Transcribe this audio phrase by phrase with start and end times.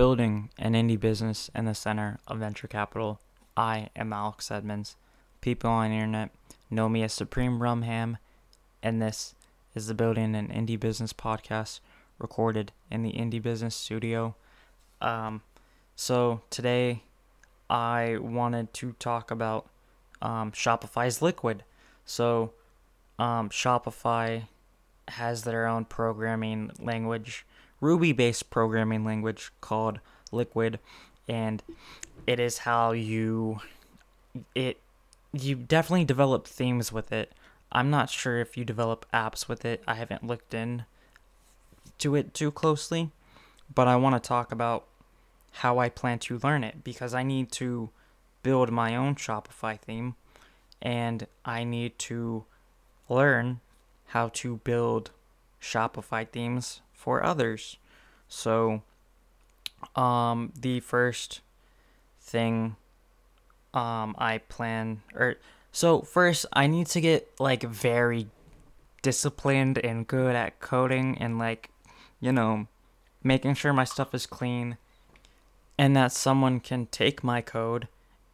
[0.00, 3.20] Building an indie business in the center of venture capital.
[3.54, 4.96] I am Alex Edmonds.
[5.42, 6.30] People on the internet
[6.70, 8.16] know me as Supreme Rumham,
[8.82, 9.34] and this
[9.74, 11.80] is the Building an Indie Business podcast
[12.18, 14.36] recorded in the Indie Business Studio.
[15.02, 15.42] Um,
[15.96, 17.02] so today
[17.68, 19.68] I wanted to talk about
[20.22, 21.62] um, Shopify's Liquid.
[22.06, 22.52] So
[23.18, 24.44] um, Shopify
[25.08, 27.44] has their own programming language,
[27.80, 30.00] Ruby based programming language called
[30.32, 30.78] Liquid,
[31.28, 31.62] and
[32.26, 33.60] it is how you
[34.54, 34.78] it
[35.32, 37.32] you definitely develop themes with it.
[37.72, 39.82] I'm not sure if you develop apps with it.
[39.86, 40.84] I haven't looked in
[41.98, 43.10] to it too closely,
[43.72, 44.86] but I want to talk about
[45.52, 47.90] how I plan to learn it because I need to
[48.42, 50.14] build my own Shopify theme
[50.80, 52.44] and I need to
[53.08, 53.60] learn
[54.06, 55.10] how to build
[55.60, 57.76] Shopify themes for others.
[58.28, 58.82] So,
[59.96, 61.40] um, the first
[62.20, 62.76] thing
[63.74, 65.36] um, I plan, or
[65.72, 68.28] so first, I need to get like very
[69.02, 71.70] disciplined and good at coding and like,
[72.20, 72.66] you know,
[73.22, 74.76] making sure my stuff is clean
[75.78, 77.88] and that someone can take my code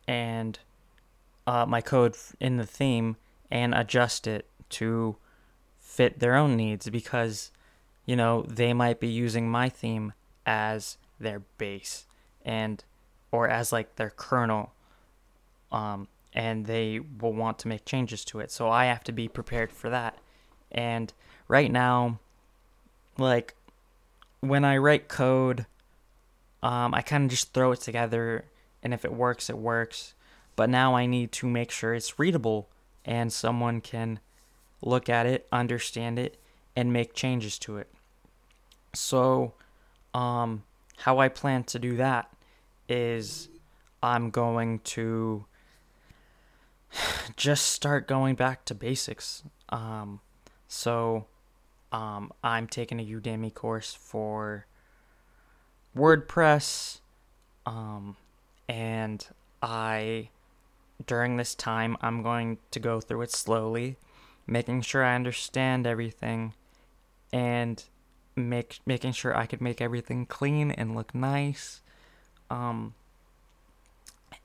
[0.09, 0.59] and
[1.47, 3.17] uh, my code in the theme
[3.51, 5.17] and adjust it to
[5.97, 7.51] fit their own needs because
[8.05, 10.13] you know they might be using my theme
[10.45, 12.07] as their base
[12.45, 12.85] and
[13.33, 14.73] or as like their kernel
[15.73, 18.51] um and they will want to make changes to it.
[18.51, 20.19] So i have to be prepared for that.
[20.71, 21.13] And
[21.49, 22.19] right now
[23.17, 23.55] like
[24.41, 25.65] when i write code
[26.63, 28.45] um i kind of just throw it together
[28.83, 30.13] and if it works it works.
[30.57, 32.69] But now i need to make sure it's readable
[33.03, 34.21] and someone can
[34.83, 36.39] look at it, understand it,
[36.75, 37.89] and make changes to it.
[38.95, 39.55] So,
[40.15, 40.65] um,
[40.99, 42.31] how I plan to do that
[42.89, 43.49] is
[44.03, 45.45] I'm going to
[47.37, 49.43] just start going back to basics.
[49.69, 50.21] Um,
[50.69, 51.27] so,
[51.93, 54.67] um, I'm taking a Udemy course for
[55.97, 57.01] WordPress,
[57.65, 58.17] um,
[58.69, 59.27] and
[59.63, 60.31] I
[61.05, 63.97] during this time I'm going to go through it slowly
[64.47, 66.55] making sure I understand everything
[67.33, 67.83] and
[68.37, 71.81] make making sure I could make everything clean and look nice.
[72.51, 72.95] Um,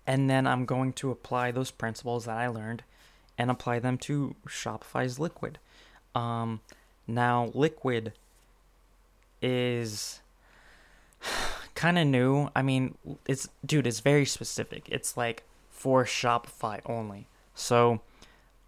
[0.08, 2.84] and then I'm going to apply those principles that I learned
[3.38, 5.60] and apply them to Shopify's Liquid.
[6.16, 6.62] Um,
[7.08, 8.14] now, Liquid
[9.42, 10.22] is
[11.76, 12.50] kind of new.
[12.56, 12.96] I mean,
[13.28, 14.88] it's dude, it's very specific.
[14.90, 17.28] It's like for Shopify only.
[17.54, 18.02] So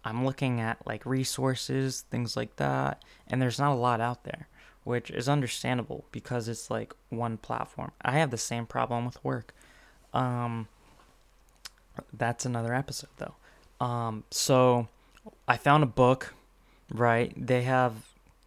[0.04, 4.48] I'm looking at like resources, things like that, and there's not a lot out there,
[4.84, 7.92] which is understandable because it's like one platform.
[8.02, 9.54] I have the same problem with work.
[10.12, 10.68] Um,
[12.12, 13.34] that's another episode though.
[13.84, 14.88] Um, so
[15.48, 16.34] I found a book,
[16.92, 17.32] right?
[17.36, 17.94] They have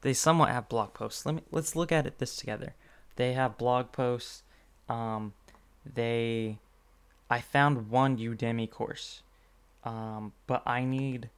[0.01, 1.25] they somewhat have blog posts.
[1.25, 2.75] Let me let's look at it this together.
[3.15, 4.43] They have blog posts.
[4.87, 5.33] Um,
[5.85, 6.59] they
[7.29, 9.23] I found one Udemy course.
[9.83, 11.29] Um, but I need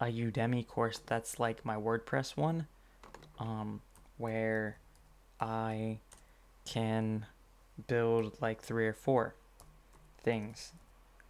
[0.00, 2.66] a Udemy course that's like my WordPress one,
[3.38, 3.80] um,
[4.16, 4.78] where
[5.40, 5.98] I
[6.64, 7.26] can
[7.86, 9.34] build like three or four
[10.22, 10.72] things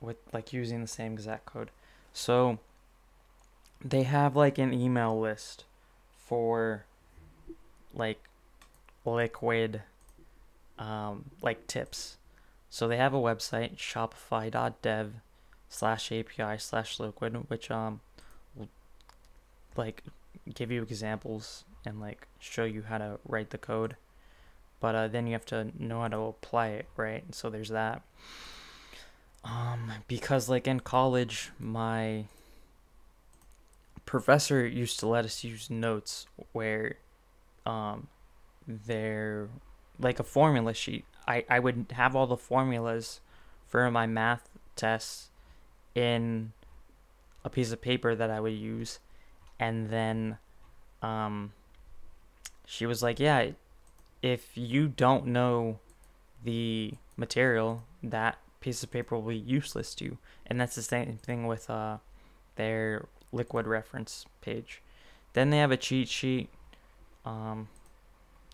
[0.00, 1.70] with like using the same exact code.
[2.12, 2.58] So
[3.84, 5.64] they have like an email list
[6.16, 6.84] for
[7.94, 8.20] like
[9.04, 9.82] liquid
[10.78, 12.16] um, like tips.
[12.70, 15.14] So they have a website shopify.dev
[15.68, 18.00] slash API slash liquid, which um
[19.78, 20.02] like
[20.54, 23.96] give you examples and like show you how to write the code.
[24.80, 27.24] But uh, then you have to know how to apply it right?
[27.34, 28.02] So there's that.
[29.44, 32.24] Um because like in college my
[34.04, 36.96] professor used to let us use notes where
[37.64, 38.08] um
[38.66, 39.48] they're
[39.98, 41.04] like a formula sheet.
[41.26, 43.20] I i would have all the formulas
[43.66, 45.30] for my math tests
[45.94, 46.52] in
[47.44, 48.98] a piece of paper that i would use
[49.58, 50.38] and then
[51.02, 51.52] um
[52.66, 53.50] she was like yeah
[54.22, 55.78] if you don't know
[56.44, 60.18] the material that piece of paper will be useless to you.
[60.46, 61.98] And that's the same thing with uh
[62.56, 64.82] their liquid reference page.
[65.32, 66.50] Then they have a cheat sheet.
[67.24, 67.68] Um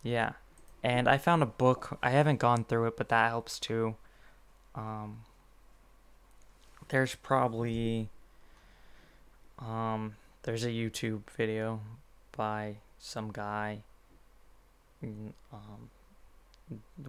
[0.03, 0.33] yeah.
[0.83, 1.99] And i found a book.
[2.03, 3.97] I haven't gone through it but that helps too.
[4.75, 5.23] Um
[6.89, 8.11] there's probably
[9.59, 11.81] um there's a YouTube video
[12.37, 13.83] by some guy.
[15.05, 15.91] Mm, um,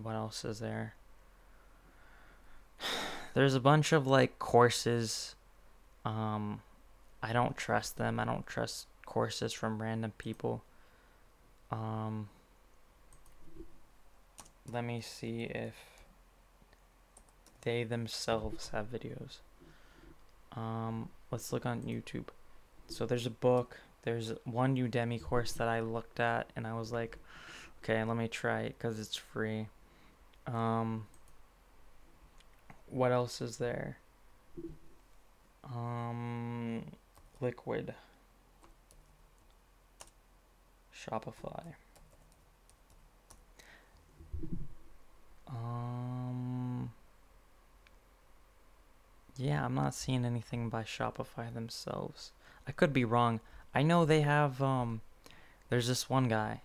[0.01, 0.95] what else is there?
[3.33, 5.35] there's a bunch of like courses.
[6.05, 6.61] Um,
[7.21, 8.19] I don't trust them.
[8.19, 10.63] I don't trust courses from random people.
[11.71, 12.29] Um,
[14.71, 15.75] let me see if
[17.63, 19.39] they themselves have videos.
[20.55, 22.27] Um, let's look on YouTube.
[22.87, 23.77] So there's a book.
[24.03, 27.17] There's one Udemy course that I looked at, and I was like,
[27.83, 29.67] okay, let me try it because it's free.
[30.47, 31.07] Um,
[32.89, 33.97] what else is there?
[35.63, 36.83] Um,
[37.41, 37.95] Liquid.
[40.95, 41.73] Shopify.
[45.47, 46.91] Um,
[49.37, 52.31] yeah, I'm not seeing anything by Shopify themselves.
[52.67, 53.39] I could be wrong.
[53.73, 55.01] I know they have, um,
[55.69, 56.61] there's this one guy.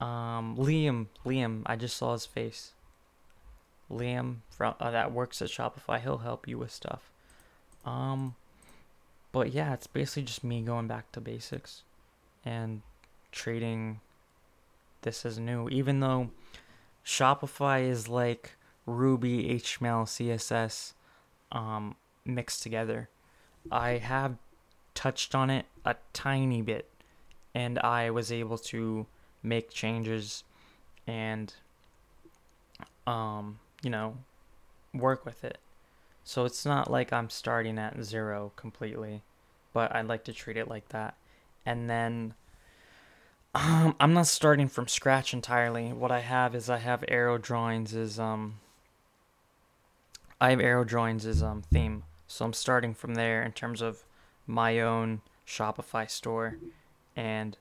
[0.00, 2.72] Um, Liam, Liam, I just saw his face.
[3.90, 6.00] Liam from uh, that works at Shopify.
[6.00, 7.10] He'll help you with stuff.
[7.84, 8.34] Um,
[9.32, 11.82] but yeah, it's basically just me going back to basics
[12.44, 12.82] and
[13.32, 14.00] treating
[15.02, 15.68] this as new.
[15.70, 16.30] Even though
[17.04, 18.56] Shopify is like
[18.86, 20.92] Ruby, HTML, CSS,
[21.52, 23.08] um, mixed together.
[23.70, 24.36] I have
[24.98, 26.88] touched on it a tiny bit,
[27.54, 29.06] and I was able to
[29.44, 30.42] make changes
[31.06, 31.54] and
[33.06, 34.16] um, you know,
[34.92, 35.58] work with it.
[36.24, 39.22] So it's not like I'm starting at zero completely,
[39.72, 41.14] but I'd like to treat it like that.
[41.64, 42.34] And then
[43.54, 45.92] um, I'm not starting from scratch entirely.
[45.92, 48.58] What I have is I have arrow drawings is um
[50.40, 52.02] I have arrow drawings as um theme.
[52.26, 54.02] So I'm starting from there in terms of
[54.48, 56.56] my own Shopify store
[57.14, 57.56] and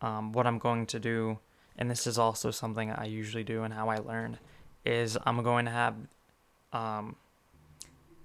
[0.00, 1.38] um, what I'm going to do
[1.76, 4.38] and this is also something I usually do and how I learn
[4.84, 5.94] is I'm going to have
[6.72, 7.16] um,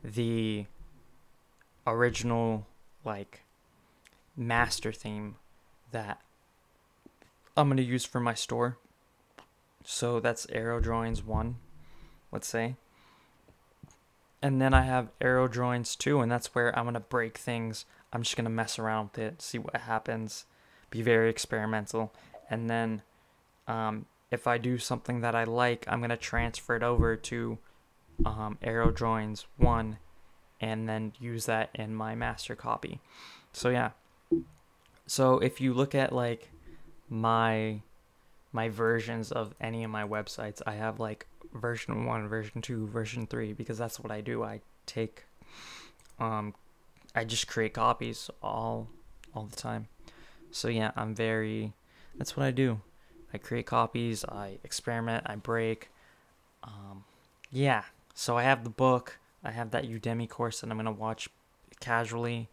[0.04, 0.66] the
[1.86, 2.66] original
[3.04, 3.44] like
[4.36, 5.36] master theme
[5.92, 6.22] that
[7.58, 8.78] I'm going to use for my store.
[9.84, 11.56] So that's Arrow Drawings 1,
[12.32, 12.76] let's say.
[14.46, 17.86] And then I have Arrow Drawings 2, and that's where I'm to break things.
[18.14, 20.46] I'm just to mess around with it, see what happens,
[20.92, 22.14] be very experimental.
[22.48, 23.02] And then
[23.68, 27.58] um, if I do something that I like, I'm to transfer it over to
[28.24, 29.98] um, Arrow Drawings 1
[30.62, 33.02] and then use that in my master copy.
[33.52, 33.94] So yeah.
[35.08, 36.52] So if you look at like
[37.10, 37.82] my
[38.52, 41.26] my versions of any of my websites, I have like
[41.56, 44.44] version 1, version 2, version 3 because that's what I do.
[44.44, 45.26] I take
[46.20, 46.54] um
[47.16, 48.88] I just create copies all
[49.34, 49.88] all the time.
[50.52, 51.74] So yeah, I'm very
[52.18, 52.82] that's what I do.
[53.34, 55.90] I create copies, I experiment, I break.
[56.64, 57.04] Um,
[57.52, 61.30] yeah, so I have the book, I have that Udemy course that I'm gonna watch
[61.80, 62.48] casually.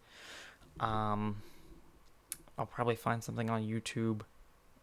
[0.81, 1.43] Um,
[2.59, 4.23] I'll probably find something on YouTube.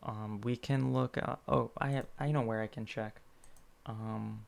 [0.04, 1.18] Um, we can look.
[1.18, 2.06] At, oh, I have.
[2.20, 3.22] I know where I can check.
[3.86, 4.46] Um,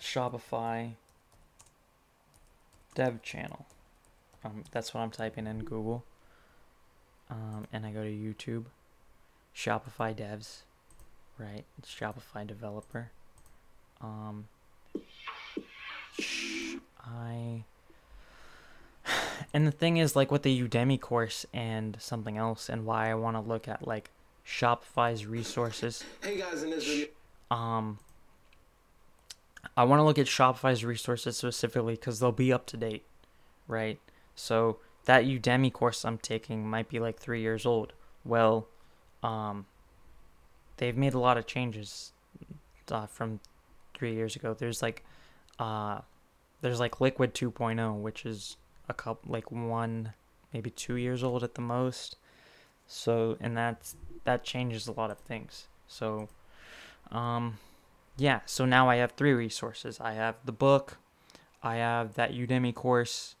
[0.00, 0.92] Shopify
[2.94, 3.66] dev channel.
[4.44, 6.04] Um, that's what I'm typing in Google.
[7.30, 8.64] Um, and I go to YouTube.
[9.54, 10.62] Shopify devs,
[11.38, 11.64] right?
[11.78, 13.10] It's Shopify developer.
[14.00, 14.48] Um,
[17.00, 17.64] I.
[19.54, 23.14] And the thing is, like with the Udemy course and something else, and why I
[23.14, 24.10] want to look at like
[24.46, 26.04] Shopify's resources.
[26.22, 27.06] Hey guys, in this video.
[27.50, 27.98] Um,
[29.76, 33.04] I want to look at Shopify's resources specifically because they'll be up to date,
[33.66, 33.98] right?
[34.34, 37.92] So that Udemy course I'm taking might be like three years old.
[38.24, 38.68] Well,
[39.22, 39.66] um,
[40.76, 42.12] they've made a lot of changes
[42.90, 43.40] uh, from
[43.94, 44.54] three years ago.
[44.54, 45.04] There's like,
[45.58, 46.00] uh,
[46.60, 48.56] there's like Liquid 2.0, which is
[48.88, 50.12] a couple like one,
[50.52, 52.16] maybe two years old at the most.
[52.86, 55.68] So and that's that changes a lot of things.
[55.86, 56.28] So,
[57.10, 57.58] um,
[58.16, 58.40] yeah.
[58.46, 60.00] So now I have three resources.
[60.00, 60.98] I have the book,
[61.62, 63.34] I have that Udemy course.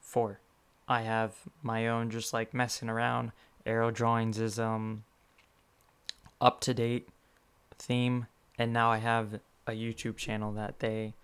[0.00, 0.40] Four.
[0.86, 1.32] I have
[1.62, 3.32] my own just like messing around
[3.66, 5.04] Arrow Drawings is um
[6.40, 7.08] up to date
[7.78, 8.26] theme,
[8.58, 11.14] and now I have a YouTube channel that they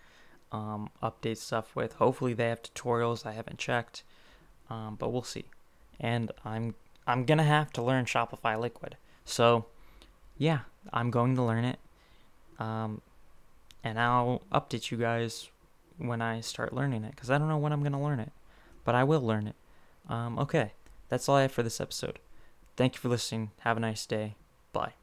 [0.50, 1.94] um, update stuff with.
[1.94, 3.26] Hopefully, they have tutorials.
[3.26, 4.02] I haven't checked,
[4.68, 5.44] um, but we'll see.
[5.98, 6.74] And I'm
[7.06, 8.96] I'm gonna have to learn Shopify Liquid.
[9.24, 9.66] So,
[10.38, 10.60] yeah,
[10.92, 11.78] I'm going to learn it.
[12.58, 13.00] Um,
[13.82, 15.50] and I'll update you guys
[15.98, 18.32] when I start learning it because I don't know when I'm gonna learn it,
[18.84, 19.56] but I will learn it.
[20.08, 20.72] Um, okay,
[21.08, 22.18] that's all I have for this episode.
[22.76, 23.50] Thank you for listening.
[23.60, 24.36] Have a nice day.
[24.72, 24.99] Bye.